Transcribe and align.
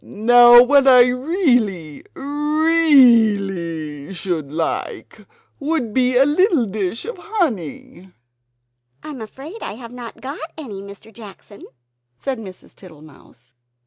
Now 0.03 0.63
what 0.63 0.87
I 0.87 1.09
really 1.09 2.03
REALLY 2.15 4.15
should 4.15 4.51
like 4.51 5.27
would 5.59 5.93
be 5.93 6.17
a 6.17 6.25
little 6.25 6.65
dish 6.65 7.05
of 7.05 7.19
honey!" 7.19 8.11
"I 9.03 9.09
am 9.09 9.21
afraid 9.21 9.61
I 9.61 9.73
have 9.73 9.91
not 9.93 10.19
got 10.19 10.39
any, 10.57 10.81
Mr. 10.81 11.13
Jackson!" 11.13 11.67
said 12.17 12.39
Mrs. 12.39 12.73
Tittlemouse. 12.73 13.53